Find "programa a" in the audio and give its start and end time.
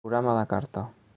0.03-0.35